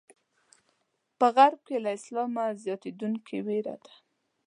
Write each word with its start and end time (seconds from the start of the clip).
په 1.19 1.25
غرب 1.35 1.59
کې 1.67 1.77
له 1.83 1.89
اسلامه 1.97 2.45
زیاتېدونکې 2.63 3.37
وېره 3.47 3.75
ده. 3.83 3.93